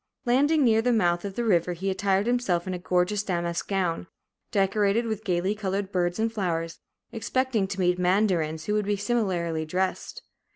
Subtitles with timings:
[0.25, 4.07] Landing near the mouth of the river, he attired himself in a gorgeous damask gown,
[4.51, 6.79] decorated with gayly colored birds and flowers,
[7.11, 10.23] expecting to meet mandarins who would be similarly dressed.